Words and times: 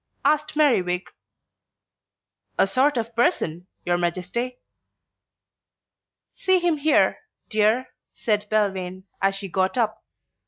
asked 0.25 0.55
Merriwig. 0.55 1.03
"A 2.57 2.65
sort 2.65 2.97
of 2.97 3.15
person, 3.15 3.67
your 3.85 3.97
Majesty." 3.99 4.57
"See 6.33 6.57
him 6.57 6.77
here, 6.77 7.19
dear," 7.49 7.89
said 8.11 8.47
Belvane, 8.49 9.03
as 9.21 9.35
she 9.35 9.47
got 9.47 9.77
up. 9.77 10.03